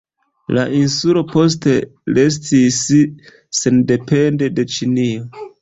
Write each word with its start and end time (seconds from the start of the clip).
La 0.57 0.61
insulo 0.77 1.23
poste 1.33 1.75
restis 2.19 2.79
sendepende 3.61 4.51
de 4.59 4.67
Ĉinio. 4.79 5.49